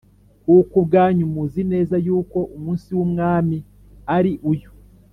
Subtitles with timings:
[0.43, 3.57] kuko ubwanyu muzi neza yuko umunsi w Umwami
[4.17, 4.69] ari uyu